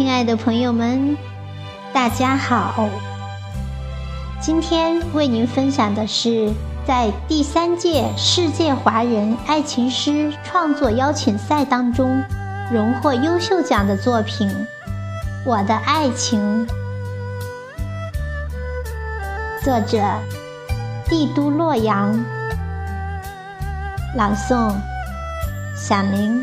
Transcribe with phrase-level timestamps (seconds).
[0.00, 1.14] 亲爱的朋友们，
[1.92, 2.88] 大家好！
[4.40, 6.50] 今天为您分享的是
[6.86, 12.18] 在第三届世界华人爱情诗创作邀请赛当中
[12.72, 14.48] 荣获优秀奖的作品
[15.44, 16.66] 《我的爱情》，
[19.62, 20.02] 作者
[21.10, 22.24] 帝都洛阳，
[24.16, 24.74] 朗诵
[25.76, 26.42] 小林。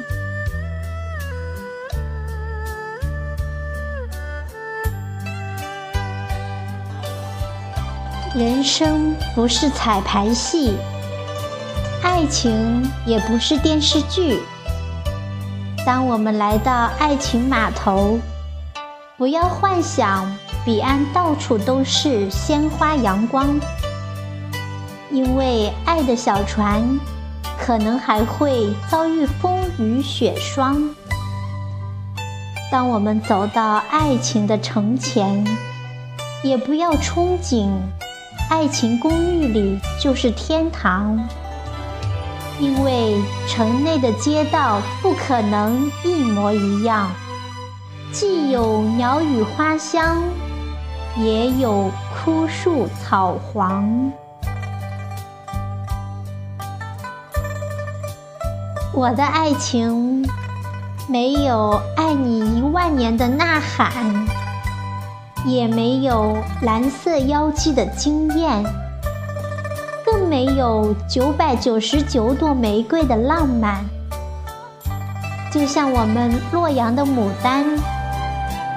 [8.37, 10.75] 人生不是彩排戏，
[12.03, 14.39] 爱情也不是电视剧。
[15.83, 18.19] 当我们来到爱情码头，
[19.17, 20.31] 不要幻想
[20.63, 23.59] 彼岸到处都是鲜花阳光，
[25.09, 26.83] 因为爱的小船
[27.57, 30.77] 可能还会遭遇风雨雪霜。
[32.71, 35.43] 当我们走到爱情的城前，
[36.43, 37.71] 也不要憧憬。
[38.49, 41.19] 爱情公寓里就是天堂，
[42.59, 43.15] 因为
[43.47, 47.09] 城内的街道不可能一模一样，
[48.11, 50.23] 既有鸟语花香，
[51.17, 54.11] 也有枯树草黄。
[58.93, 60.25] 我的爱情
[61.07, 64.25] 没有爱你一万年的呐喊。
[65.47, 68.61] 也没有蓝色妖姬的惊艳，
[70.05, 73.85] 更没有九百九十九朵玫瑰的浪漫。
[75.49, 77.65] 就像我们洛阳的牡丹，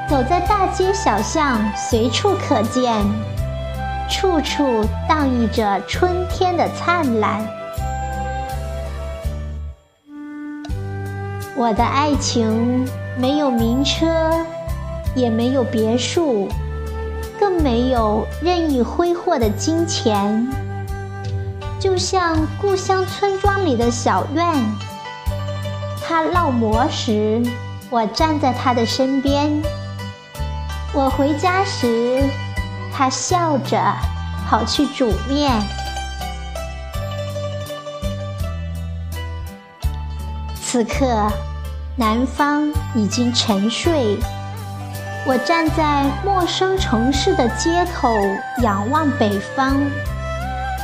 [0.08, 3.04] 走在大街小巷，随处可见，
[4.08, 7.44] 处处荡溢着春天的灿烂。
[11.56, 14.06] 我的爱情没有名车。
[15.16, 16.46] 也没有别墅，
[17.40, 20.46] 更没有任意挥霍的金钱。
[21.80, 24.44] 就像故乡村庄里的小院，
[26.06, 27.42] 他烙馍时，
[27.88, 29.62] 我站在他的身边；
[30.92, 32.22] 我回家时，
[32.92, 33.82] 他笑着
[34.46, 35.50] 跑去煮面。
[40.62, 41.32] 此刻，
[41.96, 44.18] 南方已经沉睡。
[45.26, 48.16] 我站在陌生城市的街头，
[48.62, 49.76] 仰望北方，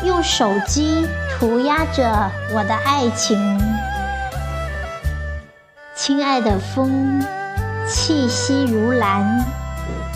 [0.05, 3.59] 用手机涂鸦着我的爱情。
[5.95, 7.25] 亲爱的风，
[7.89, 9.43] 气息如兰，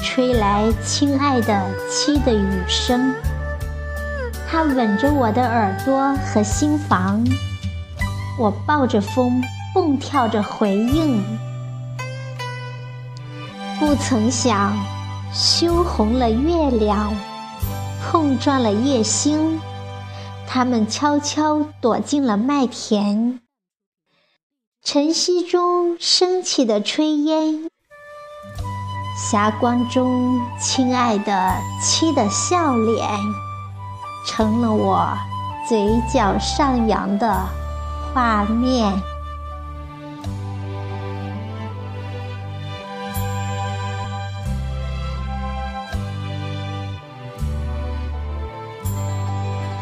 [0.03, 1.59] 吹来亲爱的
[1.89, 3.15] 妻的雨声。
[4.47, 7.25] 它吻着我的耳朵和心房，
[8.39, 9.43] 我抱着风，
[9.75, 11.25] 蹦跳着回应。
[13.81, 14.77] 不曾想，
[15.33, 17.15] 羞红了月亮，
[18.03, 19.59] 碰撞了夜星，
[20.47, 23.41] 它们悄悄躲进了麦田。
[24.85, 27.71] 晨曦中升起的炊烟，
[29.17, 33.09] 霞光中亲爱的妻的笑脸，
[34.27, 35.09] 成了我
[35.67, 37.35] 嘴角上扬的
[38.13, 38.93] 画面。